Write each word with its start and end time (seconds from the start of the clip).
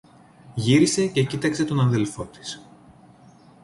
Γύρισε 0.53 1.07
και 1.07 1.23
κοίταξε 1.23 1.65
τον 1.65 1.79
αδελφό 1.79 2.25
της. 2.25 2.61